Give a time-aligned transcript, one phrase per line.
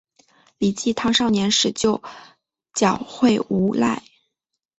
[0.57, 2.01] 李继韬少年时就
[2.73, 4.01] 狡狯无赖。